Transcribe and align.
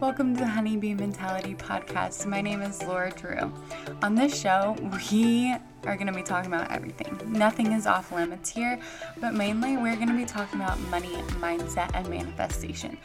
Welcome 0.00 0.34
to 0.34 0.40
the 0.40 0.46
Honeybee 0.46 0.94
Mentality 0.94 1.54
Podcast. 1.54 2.24
My 2.24 2.40
name 2.40 2.62
is 2.62 2.82
Laura 2.82 3.10
Drew. 3.10 3.52
On 4.00 4.14
this 4.14 4.40
show, 4.40 4.74
we 5.06 5.54
are 5.84 5.94
going 5.94 6.06
to 6.06 6.12
be 6.14 6.22
talking 6.22 6.50
about 6.50 6.70
everything. 6.70 7.20
Nothing 7.26 7.72
is 7.72 7.86
off 7.86 8.10
limits 8.10 8.48
here, 8.48 8.80
but 9.20 9.34
mainly 9.34 9.76
we're 9.76 9.96
going 9.96 10.08
to 10.08 10.16
be 10.16 10.24
talking 10.24 10.58
about 10.58 10.80
money, 10.88 11.16
mindset, 11.38 11.90
and 11.92 12.08
manifestation. 12.08 12.96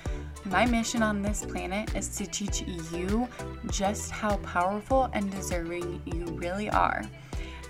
My 0.45 0.65
mission 0.65 1.03
on 1.03 1.21
this 1.21 1.43
planet 1.43 1.93
is 1.97 2.15
to 2.15 2.25
teach 2.25 2.61
you 2.61 3.27
just 3.69 4.09
how 4.09 4.37
powerful 4.37 5.09
and 5.11 5.29
deserving 5.29 6.01
you 6.05 6.23
really 6.37 6.69
are. 6.69 7.03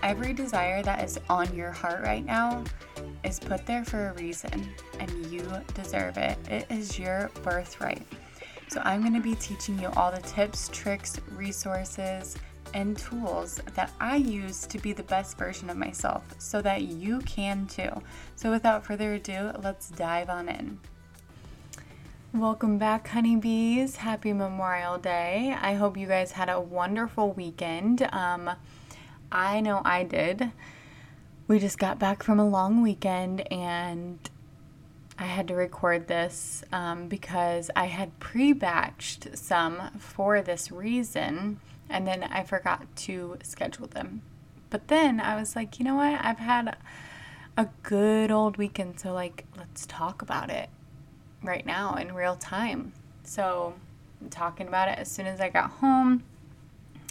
Every 0.04 0.34
desire 0.34 0.84
that 0.84 1.04
is 1.04 1.20
on 1.32 1.52
your 1.56 1.72
heart 1.72 2.04
right 2.04 2.24
now 2.24 2.64
is 3.24 3.40
put 3.40 3.66
there 3.66 3.84
for 3.86 4.10
a 4.10 4.14
reason, 4.22 4.70
and 5.00 5.10
you 5.32 5.42
deserve 5.74 6.20
it. 6.20 6.38
It 6.48 6.68
is 6.70 7.00
your 7.00 7.32
birthright. 7.42 8.06
So, 8.68 8.82
I'm 8.84 9.02
going 9.02 9.14
to 9.14 9.22
be 9.22 9.36
teaching 9.36 9.80
you 9.80 9.90
all 9.96 10.12
the 10.12 10.22
tips, 10.22 10.70
tricks, 10.74 11.20
resources, 11.32 12.36
and 12.74 12.98
tools 12.98 13.62
that 13.76 13.92
I 14.00 14.18
use 14.18 14.66
to 14.68 14.80
be 14.80 14.92
the 14.92 15.04
best 15.04 15.38
version 15.38 15.70
of 15.70 15.78
myself 15.78 16.24
so 16.40 16.62
that 16.62 16.82
you 16.84 17.20
can 17.20 17.68
too. 17.68 17.90
So, 18.36 18.52
without 18.52 18.86
further 18.86 19.14
ado, 19.14 19.52
let's 19.62 19.90
dive 19.90 20.30
on 20.30 20.50
in. 20.50 20.80
Welcome 22.34 22.78
back, 22.78 23.08
honeybees. 23.08 23.96
Happy 23.96 24.34
Memorial 24.34 24.98
Day. 24.98 25.56
I 25.62 25.76
hope 25.76 25.96
you 25.96 26.06
guys 26.06 26.34
had 26.34 26.50
a 26.50 26.60
wonderful 26.60 27.32
weekend. 27.32 28.02
Um, 28.12 28.52
I 29.32 29.62
know 29.62 29.82
I 29.86 30.04
did. 30.04 30.52
We 31.48 31.60
just 31.60 31.78
got 31.78 31.98
back 31.98 32.24
from 32.24 32.40
a 32.40 32.48
long 32.48 32.82
weekend 32.82 33.50
and 33.54 34.20
I 35.18 35.26
had 35.26 35.48
to 35.48 35.56
record 35.56 36.08
this 36.08 36.64
um, 36.72 37.08
because 37.08 37.72
I 37.76 37.86
had 37.86 38.20
pre 38.20 38.54
batched 38.54 39.38
some 39.38 39.92
for 39.98 40.42
this 40.42 40.72
reason 40.72 41.60
and 41.90 42.06
then 42.08 42.24
I 42.24 42.44
forgot 42.44 42.84
to 42.98 43.38
schedule 43.44 43.88
them. 43.88 44.22
But 44.70 44.88
then 44.88 45.20
I 45.20 45.36
was 45.36 45.56
like, 45.56 45.80
you 45.80 45.86
know 45.86 45.96
what? 45.96 46.20
I've 46.22 46.40
had 46.40 46.76
a 47.58 47.68
good 47.84 48.32
old 48.32 48.58
weekend, 48.58 49.00
so 49.00 49.14
like, 49.14 49.46
let's 49.58 49.86
talk 49.86 50.22
about 50.22 50.50
it 50.50 50.70
right 51.44 51.66
now 51.66 51.96
in 51.96 52.14
real 52.14 52.36
time. 52.36 52.92
So, 53.24 53.76
I'm 54.22 54.30
talking 54.30 54.68
about 54.68 54.90
it 54.90 55.00
as 55.00 55.10
soon 55.10 55.28
as 55.28 55.40
I 55.40 55.50
got 55.50 55.70
home 55.70 56.24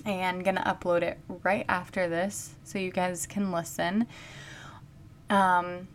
and 0.05 0.45
gonna 0.45 0.63
upload 0.63 1.03
it 1.03 1.19
right 1.43 1.65
after 1.69 2.09
this 2.09 2.55
so 2.65 2.79
you 2.79 2.91
guys 2.91 3.27
can 3.27 3.53
listen. 3.53 4.07
Um, 5.31 5.89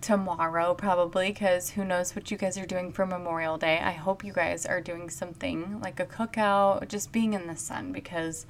tomorrow 0.00 0.74
probably 0.74 1.28
because 1.28 1.70
who 1.70 1.84
knows 1.84 2.16
what 2.16 2.30
you 2.30 2.36
guys 2.36 2.56
are 2.56 2.66
doing 2.66 2.90
for 2.92 3.04
Memorial 3.04 3.58
Day. 3.58 3.78
I 3.78 3.92
hope 3.92 4.24
you 4.24 4.32
guys 4.32 4.64
are 4.64 4.80
doing 4.80 5.10
something 5.10 5.80
like 5.80 6.00
a 6.00 6.06
cookout, 6.06 6.88
just 6.88 7.12
being 7.12 7.34
in 7.34 7.46
the 7.46 7.56
sun 7.56 7.92
because 7.92 8.46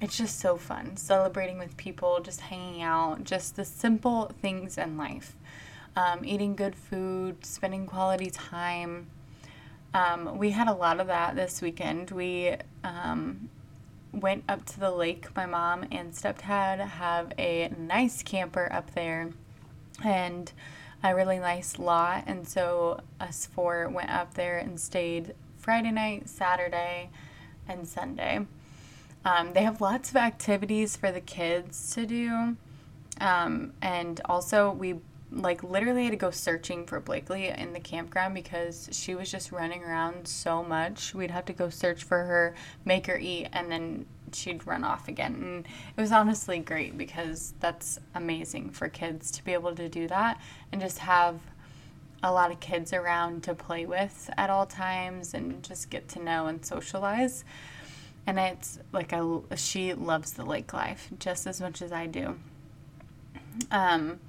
it's 0.00 0.16
just 0.16 0.40
so 0.40 0.56
fun 0.56 0.96
celebrating 0.96 1.58
with 1.58 1.76
people, 1.76 2.20
just 2.20 2.40
hanging 2.40 2.82
out, 2.82 3.22
just 3.24 3.54
the 3.54 3.64
simple 3.64 4.32
things 4.40 4.76
in 4.76 4.96
life. 4.96 5.36
Um, 5.94 6.24
eating 6.24 6.56
good 6.56 6.74
food, 6.74 7.44
spending 7.44 7.86
quality 7.86 8.30
time. 8.30 9.06
Um, 9.94 10.38
we 10.38 10.50
had 10.50 10.68
a 10.68 10.72
lot 10.72 11.00
of 11.00 11.06
that 11.06 11.36
this 11.36 11.60
weekend. 11.60 12.10
We 12.10 12.56
um, 12.82 13.50
went 14.10 14.44
up 14.48 14.64
to 14.64 14.80
the 14.80 14.90
lake. 14.90 15.28
My 15.36 15.46
mom 15.46 15.84
and 15.92 16.12
stepdad 16.12 16.80
have 16.80 17.32
a 17.38 17.70
nice 17.78 18.22
camper 18.22 18.72
up 18.72 18.94
there 18.94 19.30
and 20.04 20.52
a 21.02 21.14
really 21.14 21.38
nice 21.38 21.78
lot. 21.78 22.24
And 22.26 22.46
so 22.46 23.00
us 23.20 23.46
four 23.46 23.88
went 23.88 24.10
up 24.10 24.34
there 24.34 24.58
and 24.58 24.80
stayed 24.80 25.34
Friday 25.56 25.90
night, 25.90 26.28
Saturday, 26.28 27.10
and 27.68 27.86
Sunday. 27.86 28.46
Um, 29.24 29.52
they 29.52 29.62
have 29.62 29.80
lots 29.80 30.10
of 30.10 30.16
activities 30.16 30.96
for 30.96 31.12
the 31.12 31.20
kids 31.20 31.94
to 31.94 32.06
do. 32.06 32.56
Um, 33.20 33.72
and 33.80 34.20
also, 34.24 34.70
we 34.72 34.96
like 35.30 35.62
literally 35.62 36.04
had 36.04 36.10
to 36.10 36.16
go 36.16 36.30
searching 36.30 36.84
for 36.84 37.00
Blakely 37.00 37.48
in 37.48 37.72
the 37.72 37.80
campground 37.80 38.34
because 38.34 38.88
she 38.92 39.14
was 39.14 39.30
just 39.30 39.52
running 39.52 39.82
around 39.82 40.26
so 40.26 40.62
much. 40.62 41.14
We'd 41.14 41.30
have 41.30 41.44
to 41.46 41.52
go 41.52 41.70
search 41.70 42.04
for 42.04 42.24
her, 42.24 42.54
make 42.84 43.06
her 43.06 43.18
eat, 43.18 43.48
and 43.52 43.70
then 43.70 44.06
she'd 44.34 44.66
run 44.66 44.84
off 44.84 45.08
again. 45.08 45.34
And 45.34 45.66
it 45.96 46.00
was 46.00 46.12
honestly 46.12 46.58
great 46.58 46.96
because 46.96 47.54
that's 47.60 47.98
amazing 48.14 48.70
for 48.70 48.88
kids 48.88 49.30
to 49.32 49.44
be 49.44 49.52
able 49.52 49.74
to 49.74 49.88
do 49.88 50.08
that 50.08 50.40
and 50.70 50.80
just 50.80 50.98
have 50.98 51.40
a 52.22 52.32
lot 52.32 52.50
of 52.50 52.60
kids 52.60 52.92
around 52.92 53.42
to 53.44 53.54
play 53.54 53.84
with 53.84 54.30
at 54.36 54.48
all 54.48 54.66
times 54.66 55.34
and 55.34 55.62
just 55.62 55.90
get 55.90 56.08
to 56.08 56.22
know 56.22 56.46
and 56.46 56.64
socialize. 56.64 57.44
And 58.26 58.38
it's 58.38 58.78
like 58.92 59.12
I, 59.12 59.40
she 59.56 59.94
loves 59.94 60.32
the 60.32 60.44
lake 60.44 60.72
life 60.72 61.08
just 61.18 61.46
as 61.46 61.60
much 61.60 61.82
as 61.82 61.90
I 61.90 62.06
do. 62.06 62.38
Um, 63.70 64.20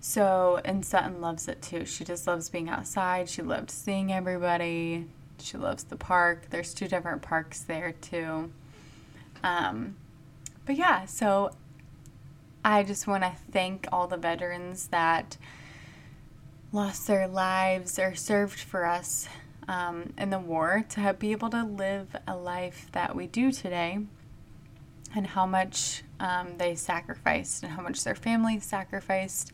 so, 0.00 0.60
and 0.64 0.84
Sutton 0.84 1.20
loves 1.20 1.46
it 1.46 1.62
too. 1.62 1.84
She 1.86 2.04
just 2.04 2.26
loves 2.26 2.48
being 2.50 2.68
outside. 2.68 3.28
She 3.28 3.40
loved 3.40 3.70
seeing 3.70 4.12
everybody. 4.12 5.06
She 5.38 5.56
loves 5.56 5.84
the 5.84 5.96
park. 5.96 6.46
There's 6.50 6.74
two 6.74 6.88
different 6.88 7.22
parks 7.22 7.60
there 7.60 7.92
too. 7.92 8.50
Um, 9.42 9.96
but 10.64 10.76
yeah, 10.76 11.06
so 11.06 11.50
I 12.64 12.82
just 12.82 13.06
want 13.06 13.24
to 13.24 13.32
thank 13.50 13.88
all 13.90 14.06
the 14.06 14.16
veterans 14.16 14.88
that 14.88 15.36
lost 16.72 17.06
their 17.06 17.26
lives 17.26 17.98
or 17.98 18.14
served 18.14 18.60
for 18.60 18.86
us 18.86 19.28
um, 19.68 20.12
in 20.16 20.30
the 20.30 20.38
war 20.38 20.84
to 20.90 21.14
be 21.18 21.32
able 21.32 21.50
to 21.50 21.64
live 21.64 22.16
a 22.26 22.36
life 22.36 22.88
that 22.92 23.14
we 23.14 23.26
do 23.26 23.52
today 23.52 23.98
and 25.14 25.26
how 25.26 25.44
much 25.44 26.02
um, 26.20 26.56
they 26.56 26.74
sacrificed 26.74 27.62
and 27.62 27.72
how 27.72 27.82
much 27.82 28.02
their 28.04 28.14
families 28.14 28.64
sacrificed 28.64 29.52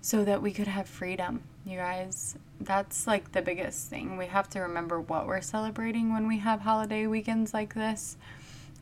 so 0.00 0.24
that 0.24 0.40
we 0.40 0.52
could 0.52 0.68
have 0.68 0.88
freedom, 0.88 1.42
you 1.64 1.76
guys. 1.76 2.36
That's 2.60 3.06
like 3.06 3.32
the 3.32 3.42
biggest 3.42 3.88
thing. 3.88 4.16
We 4.16 4.26
have 4.26 4.48
to 4.50 4.60
remember 4.60 5.00
what 5.00 5.26
we're 5.26 5.40
celebrating 5.40 6.12
when 6.12 6.28
we 6.28 6.38
have 6.38 6.60
holiday 6.60 7.06
weekends 7.06 7.52
like 7.52 7.74
this 7.74 8.16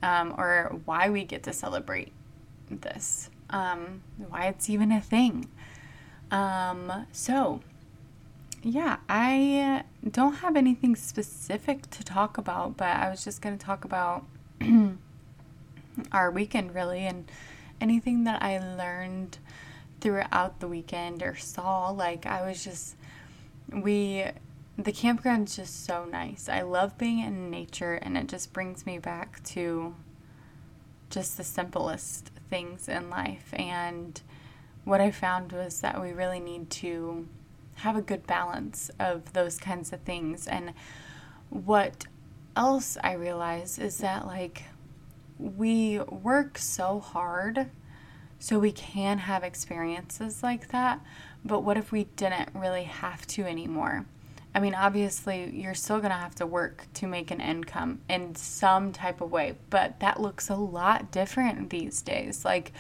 um, 0.03 0.35
or 0.37 0.77
why 0.85 1.09
we 1.09 1.25
get 1.25 1.43
to 1.45 1.53
celebrate 1.53 2.13
this, 2.71 3.31
um, 3.51 4.03
why 4.29 4.47
it's 4.47 4.69
even 4.69 4.93
a 4.93 5.01
thing. 5.01 5.49
Um, 6.31 7.07
so, 7.13 7.61
yeah, 8.63 8.99
I 9.09 9.85
don't 10.09 10.37
have 10.37 10.57
anything 10.57 10.97
specific 10.97 11.89
to 11.91 12.03
talk 12.05 12.39
about, 12.39 12.77
but 12.77 12.89
I 12.89 13.11
was 13.11 13.25
just 13.25 13.41
going 13.41 13.57
to 13.57 13.65
talk 13.65 13.85
about 13.85 14.25
our 16.13 16.31
weekend 16.31 16.75
really 16.75 17.07
and 17.07 17.31
anything 17.81 18.25
that 18.25 18.43
I 18.43 18.59
learned 18.59 19.39
throughout 20.01 20.61
the 20.61 20.69
weekend 20.69 21.23
or 21.23 21.37
saw. 21.37 21.91
Like, 21.91 22.27
I 22.27 22.47
was 22.47 22.63
just, 22.65 22.97
we 23.73 24.25
the 24.79 24.93
campground's 24.93 25.57
just 25.57 25.85
so 25.85 26.05
nice. 26.05 26.49
I 26.49 26.63
love 26.63 26.99
being 26.99 27.21
in 27.21 27.51
nature 27.51 27.95
and 27.95 28.17
it 28.17 28.27
just 28.27 28.53
brings 28.53 28.85
me 28.85 28.99
back 28.99 29.43
to 29.45 29.95
just 31.09 31.37
the 31.37 31.45
simplest 31.45 32.31
things 32.51 32.89
in 32.89 33.09
life. 33.09 33.49
And 33.55 34.21
what 34.85 35.01
I 35.01 35.11
found 35.11 35.53
was 35.53 35.81
that 35.81 36.01
we 36.01 36.13
really 36.13 36.41
need 36.41 36.71
to 36.71 37.27
have 37.77 37.97
a 37.97 38.03
good 38.03 38.27
balance 38.27 38.91
of 38.99 39.33
those 39.33 39.59
kinds 39.59 39.93
of 39.93 40.01
things. 40.01 40.47
And 40.47 40.75
what 41.49 42.07
else 42.55 42.97
I 43.03 43.13
realize 43.13 43.79
is 43.79 43.99
that, 43.99 44.27
like, 44.27 44.65
we 45.39 46.01
work 46.01 46.59
so 46.59 47.01
hard 47.01 47.71
so 48.39 48.59
we 48.59 48.73
can 48.73 49.19
have 49.19 49.43
experiences 49.43 50.43
like 50.43 50.69
that. 50.69 51.01
But 51.45 51.61
what 51.61 51.77
if 51.77 51.93
we 51.93 52.05
didn't 52.17 52.51
really 52.55 52.85
have 52.85 53.27
to 53.29 53.45
anymore? 53.45 54.07
I 54.57 54.59
mean, 54.59 54.75
obviously, 54.75 55.51
you're 55.55 55.75
still 55.75 55.99
going 55.99 56.13
to 56.13 56.17
have 56.17 56.35
to 56.37 56.47
work 56.47 56.87
to 56.95 57.07
make 57.07 57.31
an 57.31 57.43
income 57.43 58.01
in 58.09 58.35
some 58.37 58.91
type 58.91 59.21
of 59.21 59.31
way, 59.31 59.57
but 59.69 60.01
that 60.01 60.19
looks 60.19 60.49
a 60.49 60.55
lot 60.55 61.11
different 61.11 61.69
these 61.69 62.01
days. 62.01 62.43
Like, 62.43 62.73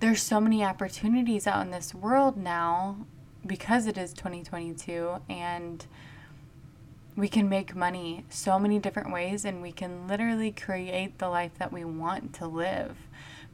there's 0.00 0.20
so 0.20 0.40
many 0.40 0.64
opportunities 0.64 1.46
out 1.46 1.64
in 1.64 1.70
this 1.70 1.94
world 1.94 2.36
now 2.36 3.06
because 3.46 3.86
it 3.86 3.96
is 3.96 4.12
2022 4.12 5.18
and 5.28 5.86
we 7.14 7.28
can 7.28 7.48
make 7.48 7.76
money 7.76 8.24
so 8.28 8.58
many 8.58 8.80
different 8.80 9.12
ways 9.12 9.44
and 9.44 9.62
we 9.62 9.70
can 9.70 10.08
literally 10.08 10.50
create 10.50 11.20
the 11.20 11.28
life 11.28 11.52
that 11.60 11.72
we 11.72 11.84
want 11.84 12.34
to 12.34 12.46
live 12.48 12.96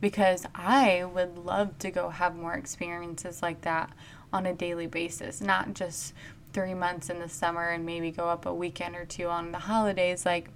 because 0.01 0.47
I 0.55 1.05
would 1.05 1.37
love 1.37 1.79
to 1.81 1.91
go 1.91 2.09
have 2.09 2.37
more 2.37 2.55
experiences 2.55 3.43
like 3.43 3.61
that 3.63 3.91
on 4.33 4.47
a 4.47 4.55
daily 4.55 4.87
basis, 4.87 5.43
not 5.43 5.75
just 5.75 6.15
three 6.55 6.73
months 6.75 7.11
in 7.11 7.19
the 7.19 7.29
summer 7.29 7.69
and 7.69 7.85
maybe 7.85 8.11
go 8.11 8.29
up 8.29 8.47
a 8.47 8.55
weekend 8.55 8.97
or 8.97 9.05
two 9.05 9.27
on 9.27 9.53
the 9.53 9.59
holidays, 9.59 10.25
like 10.25 10.49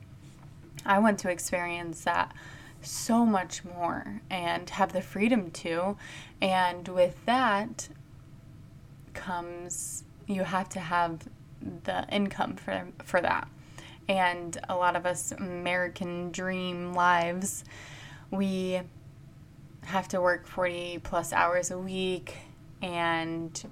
I 0.87 0.99
want 1.01 1.19
to 1.21 1.31
experience 1.31 2.05
that 2.05 2.33
so 2.81 3.27
much 3.27 3.65
more 3.65 4.23
and 4.31 4.71
have 4.71 4.93
the 4.93 5.03
freedom 5.03 5.51
to. 5.51 5.97
And 6.41 6.89
with 6.89 7.17
that 7.27 7.89
comes 9.13 10.05
you 10.27 10.45
have 10.45 10.69
to 10.69 10.81
have 10.81 11.29
the 11.85 12.07
income 12.11 12.55
for 12.57 12.87
for 13.05 13.21
that. 13.21 13.49
and 14.09 14.59
a 14.69 14.77
lot 14.77 14.97
of 14.97 15.05
us 15.05 15.33
American 15.33 16.31
dream 16.33 16.95
lives, 16.95 17.65
we 18.31 18.81
have 19.85 20.09
to 20.09 20.21
work 20.21 20.47
40 20.47 21.01
plus 21.03 21.33
hours 21.33 21.71
a 21.71 21.79
week 21.79 22.37
and 22.83 23.69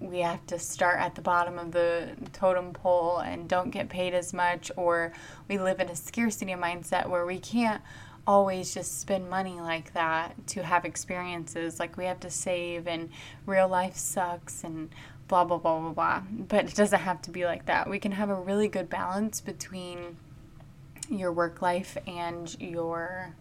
we 0.00 0.20
have 0.20 0.46
to 0.46 0.58
start 0.58 1.00
at 1.00 1.14
the 1.14 1.20
bottom 1.20 1.58
of 1.58 1.72
the 1.72 2.10
totem 2.32 2.72
pole 2.72 3.18
and 3.18 3.48
don't 3.48 3.70
get 3.70 3.88
paid 3.88 4.14
as 4.14 4.32
much, 4.32 4.70
or 4.76 5.12
we 5.48 5.58
live 5.58 5.80
in 5.80 5.88
a 5.88 5.96
scarcity 5.96 6.52
mindset 6.52 7.08
where 7.08 7.26
we 7.26 7.38
can't 7.38 7.82
always 8.26 8.74
just 8.74 9.00
spend 9.00 9.28
money 9.28 9.60
like 9.60 9.92
that 9.94 10.34
to 10.46 10.62
have 10.62 10.84
experiences. 10.84 11.80
Like 11.80 11.96
we 11.96 12.04
have 12.04 12.20
to 12.20 12.30
save, 12.30 12.86
and 12.86 13.10
real 13.46 13.68
life 13.68 13.96
sucks, 13.96 14.62
and 14.62 14.90
blah, 15.26 15.44
blah, 15.44 15.58
blah, 15.58 15.80
blah, 15.80 15.92
blah. 15.92 16.22
But 16.30 16.66
it 16.66 16.74
doesn't 16.74 17.00
have 17.00 17.20
to 17.22 17.30
be 17.30 17.44
like 17.44 17.66
that. 17.66 17.88
We 17.88 17.98
can 17.98 18.12
have 18.12 18.30
a 18.30 18.34
really 18.34 18.68
good 18.68 18.88
balance 18.88 19.40
between 19.40 20.16
your 21.10 21.32
work 21.32 21.62
life 21.62 21.96
and 22.06 22.54
your 22.60 23.34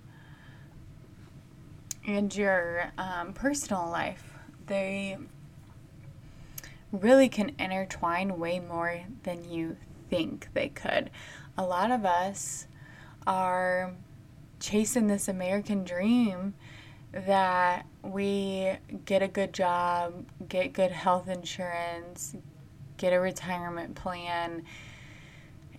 and 2.07 2.33
your 2.33 2.94
um, 2.98 3.33
personal 3.33 3.89
life. 3.89 4.33
They 4.68 5.18
really 7.01 7.29
can 7.29 7.51
intertwine 7.59 8.39
way 8.39 8.59
more 8.59 9.01
than 9.23 9.49
you 9.49 9.77
think 10.09 10.49
they 10.53 10.69
could. 10.69 11.09
A 11.57 11.63
lot 11.63 11.91
of 11.91 12.05
us 12.05 12.67
are 13.25 13.94
chasing 14.59 15.07
this 15.07 15.27
American 15.27 15.83
dream 15.83 16.53
that 17.11 17.85
we 18.03 18.73
get 19.05 19.21
a 19.21 19.27
good 19.27 19.53
job, 19.53 20.25
get 20.47 20.73
good 20.73 20.91
health 20.91 21.27
insurance, 21.27 22.35
get 22.97 23.13
a 23.13 23.19
retirement 23.19 23.95
plan, 23.95 24.63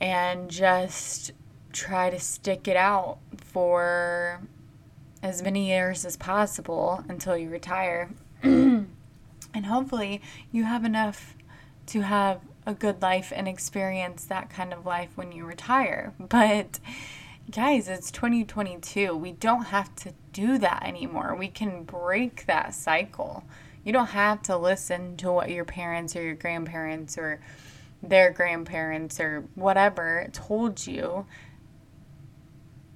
and 0.00 0.50
just 0.50 1.32
try 1.72 2.10
to 2.10 2.18
stick 2.18 2.66
it 2.66 2.76
out 2.76 3.18
for 3.36 4.40
as 5.22 5.42
many 5.42 5.68
years 5.68 6.04
as 6.04 6.16
possible 6.16 7.04
until 7.08 7.36
you 7.36 7.50
retire. 7.50 8.10
And 9.54 9.66
hopefully, 9.66 10.20
you 10.52 10.64
have 10.64 10.84
enough 10.84 11.34
to 11.86 12.02
have 12.02 12.40
a 12.66 12.74
good 12.74 13.00
life 13.00 13.32
and 13.34 13.48
experience 13.48 14.24
that 14.26 14.50
kind 14.50 14.72
of 14.74 14.84
life 14.84 15.10
when 15.16 15.32
you 15.32 15.44
retire. 15.44 16.12
But 16.28 16.78
guys, 17.50 17.88
it's 17.88 18.10
2022. 18.10 19.16
We 19.16 19.32
don't 19.32 19.66
have 19.66 19.94
to 19.96 20.12
do 20.32 20.58
that 20.58 20.82
anymore. 20.84 21.34
We 21.34 21.48
can 21.48 21.84
break 21.84 22.44
that 22.46 22.74
cycle. 22.74 23.44
You 23.84 23.92
don't 23.92 24.08
have 24.08 24.42
to 24.42 24.56
listen 24.58 25.16
to 25.18 25.32
what 25.32 25.50
your 25.50 25.64
parents 25.64 26.14
or 26.14 26.22
your 26.22 26.34
grandparents 26.34 27.16
or 27.16 27.40
their 28.02 28.30
grandparents 28.30 29.18
or 29.18 29.44
whatever 29.54 30.28
told 30.32 30.86
you 30.86 31.26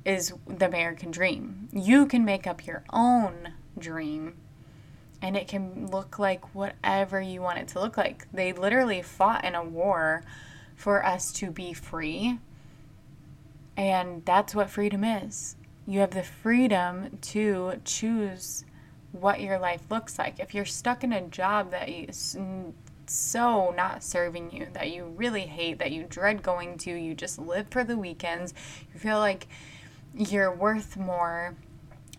is 0.05 0.35
the 0.47 0.67
American 0.67 1.11
dream. 1.11 1.69
You 1.73 2.07
can 2.07 2.25
make 2.25 2.47
up 2.47 2.67
your 2.67 2.85
own 2.93 3.55
dream 3.79 4.35
and 5.23 5.37
it 5.37 5.49
can 5.49 5.87
look 5.87 6.19
like 6.19 6.55
whatever 6.55 7.21
you 7.21 7.41
want 7.41 7.59
it 7.59 7.69
to 7.69 7.81
look 7.81 7.97
like. 7.97 8.27
They 8.33 8.53
literally 8.53 9.01
fought 9.01 9.45
in 9.45 9.55
a 9.55 9.65
war 9.65 10.25
for 10.75 11.07
us 11.07 11.33
to 11.35 11.51
be 11.51 11.73
free 11.73 12.39
and 13.77 14.25
that's 14.25 14.55
what 14.55 14.69
freedom 14.69 15.05
is. 15.05 15.57
You 15.87 16.01
have 16.01 16.11
the 16.11 16.23
freedom 16.23 17.19
to 17.23 17.81
choose 17.85 18.65
what 19.13 19.41
your 19.41 19.59
life 19.59 19.83
looks 19.91 20.19
like. 20.19 20.41
If 20.41 20.55
you're 20.55 20.65
stuck 20.65 21.05
in 21.05 21.13
a 21.13 21.23
job 21.23 21.71
that 21.71 21.89
is 21.89 22.37
so 23.07 23.75
not 23.77 24.03
serving 24.03 24.53
you, 24.53 24.69
that 24.75 24.91
you 24.91 25.07
really 25.17 25.43
hate, 25.43 25.79
that 25.79 25.93
you 25.93 26.05
dread 26.09 26.43
going 26.43 26.79
to, 26.79 26.91
you 26.91 27.15
just 27.15 27.39
live 27.39 27.67
for 27.71 27.85
the 27.85 27.97
weekends, 27.97 28.55
you 28.93 29.01
feel 29.01 29.19
like 29.19 29.49
you're 30.15 30.55
worth 30.55 30.97
more, 30.97 31.55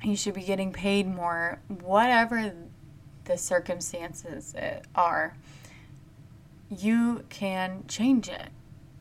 you 0.03 0.15
should 0.15 0.33
be 0.33 0.43
getting 0.43 0.73
paid 0.73 1.07
more, 1.07 1.59
whatever 1.67 2.53
the 3.25 3.37
circumstances 3.37 4.53
are, 4.95 5.35
you 6.69 7.23
can 7.29 7.83
change 7.87 8.29
it 8.29 8.49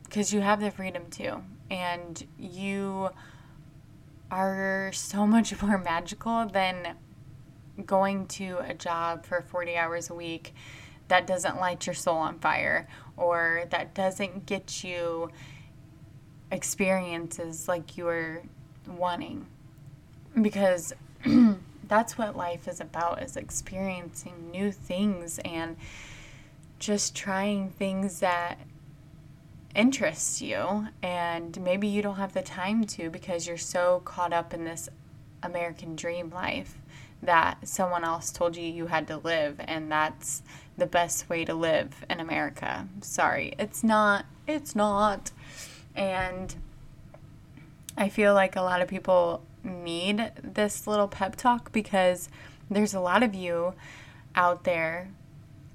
because 0.03 0.33
you 0.33 0.41
have 0.41 0.59
the 0.59 0.71
freedom 0.71 1.03
to. 1.11 1.41
And 1.69 2.23
you 2.37 3.09
are 4.29 4.91
so 4.93 5.25
much 5.27 5.59
more 5.61 5.77
magical 5.77 6.45
than 6.45 6.95
going 7.85 8.27
to 8.27 8.59
a 8.59 8.73
job 8.73 9.25
for 9.25 9.41
40 9.41 9.75
hours 9.75 10.09
a 10.09 10.13
week 10.13 10.53
that 11.07 11.25
doesn't 11.27 11.59
light 11.59 11.85
your 11.85 11.95
soul 11.95 12.17
on 12.17 12.39
fire 12.39 12.87
or 13.17 13.63
that 13.71 13.93
doesn't 13.93 14.45
get 14.45 14.83
you 14.83 15.29
experiences 16.51 17.67
like 17.67 17.97
you're 17.97 18.43
wanting. 18.87 19.45
Because 20.39 20.93
that's 21.93 22.17
what 22.17 22.35
life 22.35 22.67
is 22.67 22.81
about 22.81 23.21
is 23.21 23.37
experiencing 23.37 24.49
new 24.49 24.71
things 24.71 25.39
and 25.45 25.77
just 26.79 27.15
trying 27.15 27.69
things 27.69 28.19
that 28.19 28.57
interests 29.75 30.41
you 30.41 30.87
and 31.03 31.61
maybe 31.61 31.87
you 31.87 32.01
don't 32.01 32.15
have 32.15 32.33
the 32.33 32.41
time 32.41 32.83
to 32.83 33.11
because 33.11 33.45
you're 33.45 33.57
so 33.57 34.01
caught 34.05 34.33
up 34.33 34.55
in 34.55 34.63
this 34.63 34.89
American 35.43 35.95
dream 35.95 36.31
life 36.31 36.79
that 37.21 37.59
someone 37.67 38.03
else 38.03 38.31
told 38.31 38.57
you 38.57 38.63
you 38.63 38.87
had 38.87 39.05
to 39.07 39.17
live 39.17 39.57
and 39.59 39.91
that's 39.91 40.41
the 40.75 40.87
best 40.87 41.29
way 41.29 41.45
to 41.45 41.53
live 41.53 42.03
in 42.09 42.19
America. 42.19 42.87
Sorry, 43.01 43.53
it's 43.59 43.83
not. 43.83 44.25
It's 44.47 44.75
not. 44.75 45.31
And 45.95 46.55
I 47.95 48.09
feel 48.09 48.33
like 48.33 48.55
a 48.55 48.63
lot 48.63 48.81
of 48.81 48.87
people 48.87 49.43
need 49.63 50.31
this 50.41 50.87
little 50.87 51.07
pep 51.07 51.35
talk 51.35 51.71
because 51.71 52.29
there's 52.69 52.93
a 52.93 52.99
lot 52.99 53.23
of 53.23 53.33
you 53.33 53.73
out 54.35 54.63
there 54.63 55.09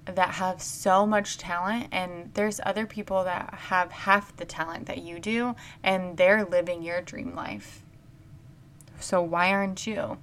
that 0.04 0.34
have 0.34 0.62
so 0.62 1.06
much 1.06 1.36
talent 1.36 1.88
and 1.92 2.30
there's 2.34 2.60
other 2.64 2.86
people 2.86 3.24
that 3.24 3.52
have 3.54 3.92
half 3.92 4.34
the 4.36 4.44
talent 4.44 4.86
that 4.86 5.02
you 5.02 5.20
do 5.20 5.54
and 5.82 6.16
they're 6.16 6.44
living 6.44 6.82
your 6.82 7.02
dream 7.02 7.34
life. 7.34 7.82
So 9.00 9.20
why 9.22 9.50
aren't 9.50 9.86
you? 9.86 10.18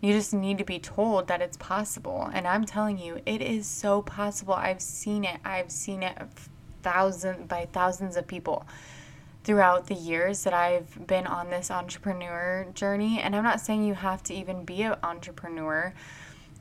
You 0.00 0.12
just 0.12 0.34
need 0.34 0.58
to 0.58 0.64
be 0.64 0.78
told 0.78 1.28
that 1.28 1.40
it's 1.40 1.56
possible. 1.56 2.30
And 2.32 2.46
I'm 2.46 2.64
telling 2.64 2.98
you, 2.98 3.20
it 3.26 3.40
is 3.40 3.66
so 3.66 4.02
possible. 4.02 4.54
I've 4.54 4.82
seen 4.82 5.24
it. 5.24 5.40
I've 5.44 5.70
seen 5.70 6.02
it 6.02 6.16
thousands 6.82 7.48
by 7.48 7.66
thousands 7.72 8.16
of 8.16 8.26
people 8.26 8.66
throughout 9.44 9.86
the 9.86 9.94
years 9.94 10.42
that 10.44 10.54
I've 10.54 11.06
been 11.06 11.26
on 11.26 11.50
this 11.50 11.70
entrepreneur 11.70 12.66
journey. 12.74 13.20
And 13.20 13.36
I'm 13.36 13.44
not 13.44 13.60
saying 13.60 13.84
you 13.84 13.94
have 13.94 14.22
to 14.24 14.34
even 14.34 14.64
be 14.64 14.82
an 14.82 14.96
entrepreneur 15.02 15.92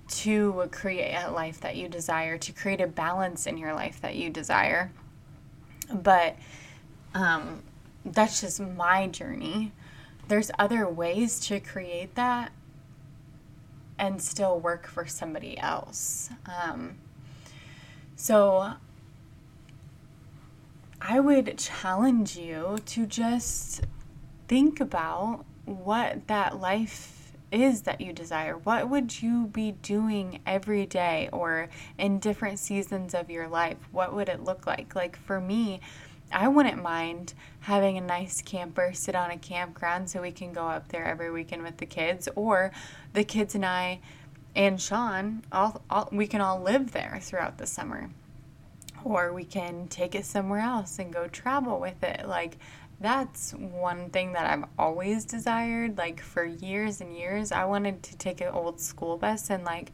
to 0.09 0.67
create 0.71 1.15
a 1.15 1.31
life 1.31 1.61
that 1.61 1.77
you 1.77 1.87
desire, 1.87 2.37
to 2.37 2.51
create 2.51 2.81
a 2.81 2.87
balance 2.87 3.47
in 3.47 3.57
your 3.57 3.73
life 3.73 4.01
that 4.01 4.15
you 4.15 4.29
desire. 4.29 4.91
But 5.91 6.35
um, 7.13 7.63
that's 8.03 8.41
just 8.41 8.59
my 8.59 9.07
journey. 9.07 9.71
There's 10.27 10.51
other 10.59 10.87
ways 10.87 11.39
to 11.47 11.61
create 11.61 12.15
that 12.15 12.51
and 13.97 14.21
still 14.21 14.59
work 14.59 14.87
for 14.87 15.05
somebody 15.05 15.57
else. 15.57 16.29
Um, 16.45 16.95
so 18.17 18.73
I 21.05 21.19
would 21.19 21.57
challenge 21.57 22.37
you 22.37 22.77
to 22.85 23.05
just 23.05 23.81
think 24.47 24.79
about 24.79 25.43
what 25.65 26.27
that 26.27 26.61
life 26.61 27.33
is 27.51 27.81
that 27.81 27.99
you 27.99 28.13
desire? 28.13 28.57
What 28.57 28.89
would 28.89 29.21
you 29.21 29.47
be 29.47 29.73
doing 29.73 30.39
every 30.45 30.85
day 30.85 31.27
or 31.33 31.67
in 31.97 32.19
different 32.19 32.57
seasons 32.59 33.13
of 33.13 33.29
your 33.29 33.49
life? 33.49 33.77
What 33.91 34.15
would 34.15 34.29
it 34.29 34.45
look 34.45 34.65
like? 34.65 34.95
Like 34.95 35.17
for 35.17 35.41
me, 35.41 35.81
I 36.31 36.47
wouldn't 36.47 36.81
mind 36.81 37.33
having 37.59 37.97
a 37.97 38.01
nice 38.01 38.41
camper 38.41 38.91
sit 38.93 39.13
on 39.13 39.29
a 39.29 39.37
campground 39.37 40.09
so 40.09 40.21
we 40.21 40.31
can 40.31 40.53
go 40.53 40.69
up 40.69 40.87
there 40.87 41.03
every 41.03 41.31
weekend 41.31 41.63
with 41.63 41.77
the 41.77 41.85
kids, 41.85 42.29
or 42.33 42.71
the 43.11 43.25
kids 43.25 43.55
and 43.55 43.65
I 43.65 43.99
and 44.55 44.81
Sean, 44.81 45.43
all, 45.51 45.81
all 45.89 46.07
we 46.13 46.27
can 46.27 46.39
all 46.39 46.61
live 46.61 46.93
there 46.93 47.19
throughout 47.21 47.57
the 47.57 47.67
summer. 47.67 48.09
Or 49.03 49.33
we 49.33 49.43
can 49.43 49.87
take 49.87 50.15
it 50.15 50.25
somewhere 50.25 50.61
else 50.61 50.99
and 50.99 51.13
go 51.13 51.27
travel 51.27 51.79
with 51.79 52.03
it. 52.03 52.27
Like, 52.27 52.57
that's 52.99 53.51
one 53.53 54.09
thing 54.09 54.33
that 54.33 54.45
I've 54.45 54.67
always 54.79 55.25
desired. 55.25 55.97
Like 55.97 56.21
for 56.21 56.45
years 56.45 57.01
and 57.01 57.15
years, 57.15 57.51
I 57.51 57.65
wanted 57.65 58.01
to 58.03 58.17
take 58.17 58.39
an 58.41 58.47
old 58.47 58.79
school 58.79 59.17
bus 59.17 59.49
and 59.49 59.65
like 59.65 59.91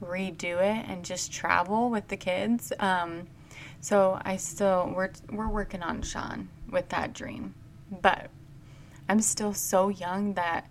redo 0.00 0.60
it 0.60 0.88
and 0.88 1.04
just 1.04 1.32
travel 1.32 1.90
with 1.90 2.08
the 2.08 2.16
kids. 2.16 2.72
Um, 2.78 3.26
so 3.80 4.20
I 4.24 4.36
still 4.36 4.92
we're 4.94 5.10
we're 5.30 5.48
working 5.48 5.82
on 5.82 6.02
Sean 6.02 6.48
with 6.70 6.88
that 6.90 7.12
dream, 7.12 7.54
but 8.00 8.30
I'm 9.08 9.20
still 9.20 9.52
so 9.54 9.88
young 9.88 10.34
that 10.34 10.70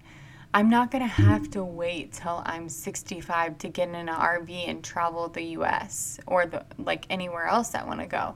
I'm 0.54 0.70
not 0.70 0.92
gonna 0.92 1.08
have 1.08 1.50
to 1.52 1.64
wait 1.64 2.14
till 2.14 2.42
I'm 2.46 2.68
65 2.68 3.58
to 3.60 3.70
get 3.70 3.90
in 3.90 3.96
an 3.96 4.08
RV 4.08 4.70
and 4.70 4.84
travel 4.84 5.30
the 5.30 5.44
U.S. 5.44 6.20
or 6.28 6.46
the 6.46 6.66
like 6.78 7.06
anywhere 7.10 7.48
else 7.48 7.74
I 7.74 7.84
want 7.86 8.02
to 8.02 8.08
go, 8.08 8.36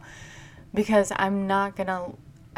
because 0.73 1.11
I'm 1.15 1.47
not 1.47 1.75
gonna 1.75 2.13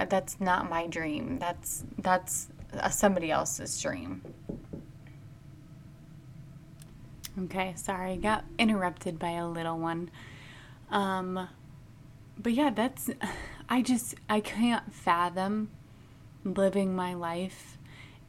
that's 0.09 0.39
not 0.39 0.69
my 0.69 0.85
dream. 0.87 1.39
That's 1.39 1.83
that's 1.97 2.49
somebody 2.91 3.31
else's 3.31 3.81
dream. 3.81 4.21
Okay, 7.39 7.73
sorry, 7.75 8.17
got 8.17 8.45
interrupted 8.57 9.19
by 9.19 9.31
a 9.31 9.47
little 9.47 9.77
one. 9.77 10.09
Um, 10.89 11.47
but 12.37 12.53
yeah, 12.53 12.71
that's, 12.71 13.09
I 13.69 13.81
just, 13.81 14.15
I 14.27 14.39
can't 14.39 14.93
fathom 14.93 15.69
living 16.43 16.95
my 16.95 17.13
life 17.13 17.77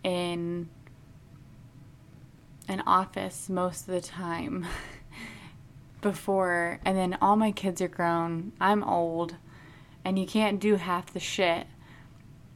in 0.03 0.69
an 2.69 2.83
office 2.87 3.49
most 3.49 3.89
of 3.89 3.95
the 3.95 4.01
time 4.01 4.67
before, 6.01 6.79
and 6.85 6.97
then 6.97 7.19
all 7.21 7.37
my 7.37 7.51
kids 7.51 7.81
are 7.81 7.89
grown. 7.89 8.53
I'm 8.61 8.85
old, 8.85 9.35
and 10.05 10.19
you 10.19 10.27
can't 10.27 10.61
do 10.61 10.77
half 10.77 11.13
the 11.13 11.21
shit 11.21 11.67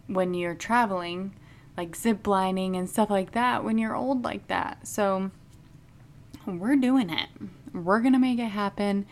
when 0.07 0.35
you're 0.35 0.54
traveling, 0.54 1.35
like 1.76 1.97
zip 1.97 2.26
lining 2.26 2.76
and 2.76 2.88
stuff 2.88 3.11
like 3.11 3.33
that, 3.33 3.64
when 3.64 3.78
you're 3.78 3.97
old 3.97 4.23
like 4.23 4.47
that. 4.49 4.87
So, 4.87 5.31
we're 6.47 6.76
doing 6.76 7.11
it. 7.11 7.28
We're 7.73 8.00
going 8.00 8.12
to 8.12 8.19
make 8.19 8.38
it 8.38 8.47
happen 8.47 9.07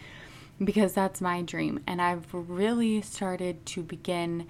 because 0.62 0.92
that's 0.92 1.20
my 1.20 1.42
dream. 1.42 1.80
And 1.86 2.02
I've 2.02 2.26
really 2.32 3.00
started 3.02 3.64
to 3.66 3.82
begin 3.82 4.46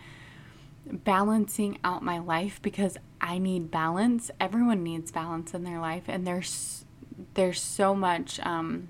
balancing 0.87 1.79
out 1.85 2.03
my 2.03 2.19
life 2.19 2.61
because 2.63 2.97
I 3.21 3.39
need 3.39 3.71
balance. 3.71 4.31
Everyone 4.41 4.83
needs 4.83 5.11
balance 5.13 5.55
in 5.55 5.65
their 5.65 5.81
life 5.81 6.05
and 6.09 6.27
there's 6.27 6.85
there's 7.35 7.61
so 7.61 7.95
much 7.95 8.41
um, 8.41 8.89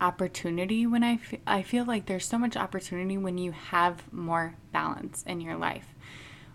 opportunity 0.00 0.84
when 0.86 1.04
I, 1.04 1.12
f- 1.12 1.40
I 1.46 1.62
feel 1.62 1.84
like 1.84 2.06
there's 2.06 2.26
so 2.26 2.36
much 2.36 2.56
opportunity 2.56 3.16
when 3.16 3.38
you 3.38 3.52
have 3.52 4.12
more 4.12 4.56
balance 4.72 5.22
in 5.26 5.40
your 5.40 5.56
life 5.56 5.94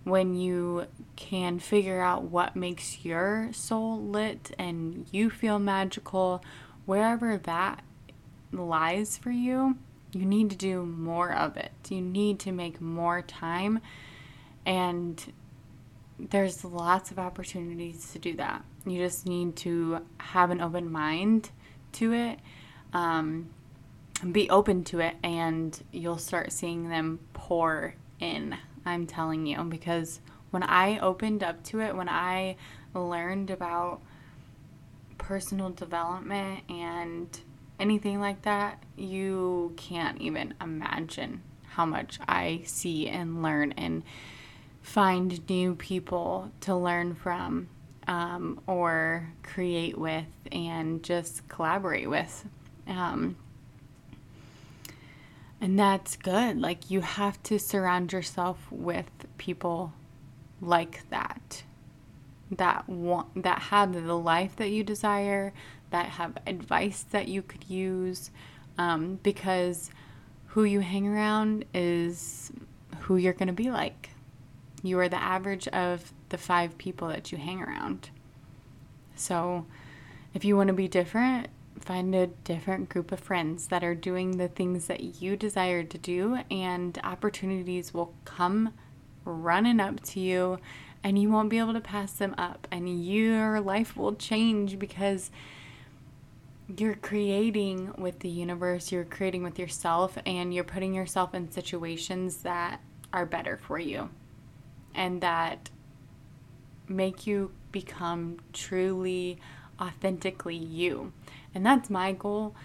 when 0.04 0.36
you 0.36 0.88
can 1.16 1.60
figure 1.60 2.02
out 2.02 2.24
what 2.24 2.56
makes 2.56 3.06
your 3.06 3.50
soul 3.54 4.02
lit 4.02 4.52
and 4.58 5.06
you 5.12 5.30
feel 5.30 5.60
magical, 5.60 6.44
wherever 6.86 7.38
that 7.38 7.84
lies 8.52 9.18
for 9.18 9.32
you, 9.32 9.78
you 10.12 10.26
need 10.26 10.50
to 10.50 10.56
do 10.56 10.86
more 10.86 11.32
of 11.32 11.58
it. 11.58 11.72
You 11.90 12.02
need 12.02 12.40
to 12.40 12.52
make 12.52 12.82
more 12.82 13.22
time. 13.22 13.80
And 14.66 15.34
there's 16.20 16.64
lots 16.64 17.12
of 17.12 17.20
opportunities 17.20 18.12
to 18.14 18.20
do 18.20 18.36
that. 18.36 18.64
You 18.86 18.98
just 19.00 19.26
need 19.26 19.56
to 19.58 20.00
have 20.20 20.52
an 20.52 20.62
open 20.62 20.92
mind 20.92 21.50
to 21.94 22.14
it, 22.14 22.40
um, 22.94 23.50
be 24.32 24.50
open 24.50 24.84
to 24.86 25.00
it, 25.00 25.16
and 25.24 25.80
you'll 25.92 26.18
start 26.18 26.52
seeing 26.52 26.90
them 26.90 27.20
pour 27.34 27.96
in 28.20 28.56
I'm 28.86 29.06
telling 29.06 29.46
you, 29.46 29.64
because 29.64 30.22
when 30.50 30.64
I 30.64 31.00
opened 31.00 31.44
up 31.44 31.64
to 31.66 31.82
it, 31.82 31.96
when 31.96 32.10
I 32.10 32.56
learned 32.94 33.52
about 33.52 34.02
personal 35.18 35.70
development 35.70 36.62
and 36.70 37.40
anything 37.82 38.20
like 38.20 38.44
that, 38.44 38.82
you 38.96 39.74
can't 39.76 40.22
even 40.22 40.54
imagine 40.62 41.42
how 41.70 41.86
much 41.86 42.20
I 42.28 42.62
see 42.66 43.08
and 43.08 43.42
learn 43.42 43.74
and 43.74 44.04
find 44.82 45.48
new 45.50 45.76
people 45.76 46.52
to 46.62 46.76
learn 46.76 47.16
from 47.16 47.70
um, 48.08 48.62
or 48.68 49.30
create 49.44 49.98
with 49.98 50.26
and 50.52 51.04
just 51.04 51.48
collaborate 51.48 52.10
with. 52.10 52.46
Um, 52.88 53.36
and 55.60 55.78
that's 55.78 56.16
good. 56.16 56.60
Like, 56.60 56.90
you 56.90 57.02
have 57.02 57.42
to 57.44 57.60
surround 57.60 58.12
yourself 58.12 58.58
with 58.72 59.10
people 59.38 59.94
like 60.60 61.10
that. 61.10 61.64
That 62.50 62.90
want, 62.90 63.44
that 63.44 63.60
have 63.64 63.94
the 63.94 64.18
life 64.18 64.58
that 64.58 64.72
you 64.72 64.84
desire, 64.84 65.54
that 65.92 66.08
have 66.08 66.38
advice 66.48 67.06
that 67.12 67.28
you 67.28 67.42
could 67.42 67.70
use, 67.70 68.32
um, 68.78 69.20
because 69.24 69.92
who 70.48 70.64
you 70.64 70.82
hang 70.82 71.08
around 71.08 71.66
is 71.74 72.52
who 73.02 73.16
you're 73.16 73.34
going 73.34 73.48
to 73.48 73.54
be 73.54 73.72
like. 73.72 74.10
You 74.84 75.00
are 75.00 75.10
the 75.10 75.22
average 75.22 75.68
of 75.70 76.12
the 76.30 76.38
five 76.38 76.78
people 76.78 77.08
that 77.10 77.32
you 77.32 77.38
hang 77.38 77.62
around. 77.62 78.10
So, 79.16 79.66
if 80.34 80.44
you 80.44 80.58
want 80.58 80.68
to 80.68 80.74
be 80.74 80.88
different, 80.88 81.48
find 81.80 82.16
a 82.16 82.28
different 82.28 82.90
group 82.90 83.12
of 83.12 83.20
friends 83.20 83.68
that 83.68 83.84
are 83.84 83.96
doing 83.96 84.38
the 84.38 84.48
things 84.48 84.88
that 84.88 85.22
you 85.22 85.36
desire 85.36 85.84
to 85.84 85.98
do, 85.98 86.40
and 86.50 86.98
opportunities 87.04 87.94
will 87.94 88.14
come 88.26 88.74
running 89.26 89.80
up 89.80 90.02
to 90.02 90.20
you, 90.20 90.60
and 91.04 91.20
you 91.20 91.30
won't 91.30 91.50
be 91.50 91.60
able 91.60 91.74
to 91.74 91.82
pass 91.82 92.12
them 92.12 92.36
up, 92.38 92.68
and 92.72 93.06
your 93.06 93.60
life 93.62 93.96
will 93.96 94.16
change 94.16 94.80
because 94.80 95.32
you're 96.78 96.96
creating 96.96 97.94
with 97.98 98.20
the 98.20 98.30
universe, 98.30 98.92
you're 98.92 99.04
creating 99.06 99.44
with 99.44 99.60
yourself, 99.60 100.18
and 100.26 100.54
you're 100.54 100.64
putting 100.64 100.94
yourself 100.94 101.34
in 101.34 101.52
situations 101.52 102.38
that 102.38 102.82
are 103.14 103.26
better 103.26 103.58
for 103.58 103.80
you 103.80 104.10
and 104.96 105.22
that 105.22 105.70
make 106.88 107.26
you 107.26 107.52
become 107.72 108.38
truly 108.54 109.40
authentically 109.80 110.56
you. 110.56 111.14
And 111.54 111.66
that's 111.66 111.90
my 111.90 112.12
goal 112.12 112.56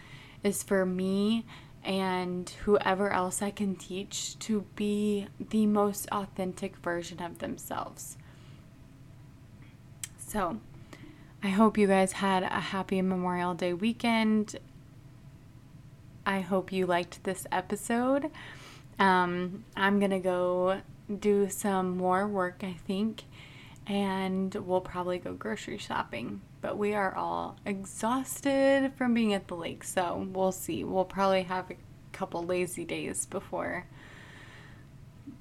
is 0.43 0.63
for 0.63 0.85
me 0.85 1.45
and 1.83 2.51
whoever 2.65 3.11
else 3.11 3.41
I 3.41 3.51
can 3.51 3.77
teach 3.77 4.39
to 4.41 4.67
be 4.75 5.29
the 5.39 5.67
most 5.67 6.09
authentic 6.11 6.77
version 6.79 7.23
of 7.23 7.39
themselves. 7.39 8.17
So, 10.19 10.59
I 11.43 11.49
hope 11.49 11.79
you 11.79 11.87
guys 11.87 12.13
had 12.13 12.43
a 12.43 12.61
happy 12.61 13.01
Memorial 13.03 13.55
Day 13.55 13.73
weekend. 13.73 14.57
I 16.25 16.41
hope 16.41 16.73
you 16.73 16.87
liked 16.87 17.23
this 17.25 17.47
episode. 17.53 18.31
Um, 18.99 19.65
I'm 19.77 19.99
going 19.99 20.11
to 20.11 20.19
go 20.19 20.81
do 21.21 21.49
some 21.49 21.97
more 21.97 22.27
work, 22.27 22.63
I 22.63 22.77
think, 22.87 23.25
and 23.87 24.53
we'll 24.55 24.81
probably 24.81 25.19
go 25.19 25.35
grocery 25.35 25.79
shopping 25.79 26.41
but 26.67 26.77
we 26.77 26.95
are 26.95 27.15
all 27.15 27.57
exhausted 27.65 28.93
from 28.97 29.15
being 29.15 29.33
at 29.33 29.47
the 29.47 29.55
lake. 29.55 29.85
So 29.85 30.27
we'll 30.33 30.51
see. 30.51 30.83
We'll 30.83 31.05
probably 31.05 31.45
have 31.45 31.71
a 31.71 31.77
couple 32.11 32.43
lazy 32.43 32.85
days 32.85 33.25
before 33.25 33.87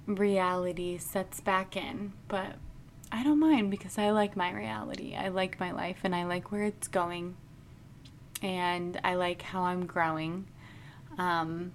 reality 0.06 1.00
sets 1.00 1.40
back 1.40 1.75
in. 1.75 2.14
But 2.28 2.58
I 3.12 3.24
don't 3.24 3.40
mind 3.40 3.72
because 3.72 3.98
I 3.98 4.12
like 4.12 4.36
my 4.36 4.52
reality. 4.52 5.16
I 5.16 5.30
like 5.30 5.60
my 5.60 5.72
life 5.72 6.00
and 6.04 6.16
I 6.16 6.26
like 6.26 6.52
where 6.52 6.64
it's 6.64 6.88
going. 6.88 7.36
And 8.42 9.00
I 9.04 9.16
like 9.16 9.42
how 9.42 9.64
I'm 9.64 9.86
growing. 9.86 10.48
Um, 11.18 11.72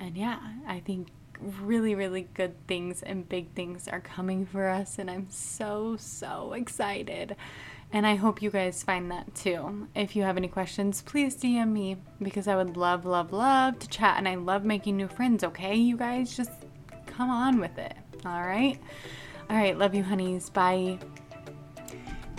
and 0.00 0.16
yeah, 0.16 0.38
I 0.66 0.80
think 0.80 1.08
really, 1.40 1.94
really 1.94 2.28
good 2.34 2.54
things 2.66 3.02
and 3.02 3.28
big 3.28 3.52
things 3.52 3.88
are 3.88 4.00
coming 4.00 4.46
for 4.46 4.68
us. 4.68 4.98
And 4.98 5.10
I'm 5.10 5.28
so, 5.30 5.96
so 5.98 6.52
excited. 6.54 7.36
And 7.92 8.06
I 8.06 8.16
hope 8.16 8.42
you 8.42 8.50
guys 8.50 8.82
find 8.82 9.10
that 9.10 9.34
too. 9.34 9.88
If 9.94 10.16
you 10.16 10.22
have 10.22 10.36
any 10.36 10.48
questions, 10.48 11.02
please 11.02 11.36
DM 11.36 11.72
me 11.72 11.96
because 12.20 12.48
I 12.48 12.56
would 12.56 12.76
love, 12.76 13.04
love, 13.04 13.32
love 13.32 13.78
to 13.78 13.88
chat. 13.88 14.18
And 14.18 14.28
I 14.28 14.34
love 14.34 14.64
making 14.64 14.96
new 14.96 15.08
friends, 15.08 15.44
okay? 15.44 15.76
You 15.76 15.96
guys 15.96 16.36
just 16.36 16.50
come 17.06 17.30
on 17.30 17.60
with 17.60 17.78
it. 17.78 17.94
All 18.24 18.42
right? 18.42 18.80
All 19.48 19.56
right. 19.56 19.76
Love 19.76 19.94
you, 19.94 20.02
honeys. 20.02 20.50
Bye. 20.50 20.98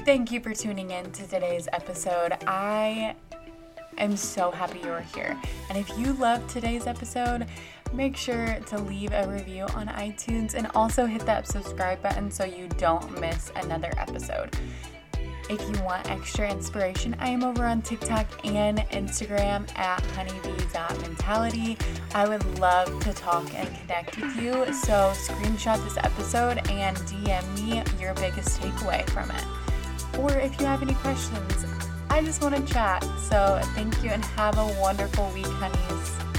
Thank 0.06 0.32
you 0.32 0.40
for 0.40 0.54
tuning 0.54 0.92
in 0.92 1.12
to 1.12 1.28
today's 1.28 1.68
episode. 1.74 2.34
I 2.46 3.16
am 3.98 4.16
so 4.18 4.52
happy 4.52 4.80
you're 4.80 5.02
here. 5.02 5.40
And 5.70 5.78
if 5.78 5.90
you 5.98 6.14
loved 6.14 6.50
today's 6.50 6.86
episode, 6.88 7.46
make 7.94 8.18
sure 8.18 8.60
to 8.68 8.78
leave 8.78 9.12
a 9.14 9.28
review 9.28 9.64
on 9.76 9.88
iTunes 9.88 10.54
and 10.54 10.68
also 10.76 11.06
hit 11.06 11.26
that 11.26 11.48
subscribe 11.48 12.02
button 12.02 12.30
so 12.30 12.46
you 12.46 12.68
don't 12.78 13.20
miss 13.20 13.52
another 13.56 13.92
episode. 13.98 14.58
If 15.50 15.62
you 15.62 15.82
want 15.82 16.10
extra 16.12 16.51
inspiration, 16.51 17.16
I 17.20 17.30
am 17.30 17.42
over 17.42 17.63
on 17.63 17.82
TikTok 17.82 18.27
and 18.46 18.80
Instagram 18.92 19.66
at 19.77 20.01
honeybee.mentality. 20.08 21.77
I 22.13 22.27
would 22.27 22.60
love 22.60 23.01
to 23.04 23.13
talk 23.13 23.54
and 23.56 23.70
connect 23.80 24.18
with 24.22 24.36
you. 24.36 24.74
So 24.74 25.13
screenshot 25.16 25.82
this 25.86 25.96
episode 25.98 26.58
and 26.70 26.98
DM 26.98 27.56
me 27.56 27.82
your 28.01 28.13
biggest 28.16 28.60
takeaway 28.60 29.10
from 29.10 29.32
it. 29.32 30.20
Or 30.20 30.38
if 30.38 30.60
you 30.60 30.66
have 30.66 30.82
any 30.82 30.96
questions, 30.96 31.66
I 32.10 32.22
just 32.22 32.42
want 32.42 32.56
to 32.56 32.74
chat. 32.74 33.06
So 33.22 33.62
thank 33.74 34.04
you 34.04 34.10
and 34.10 34.25
have 34.25 34.58
a 34.58 34.82
wonderful 34.82 35.30
week, 35.34 35.46
honeys. 35.46 36.37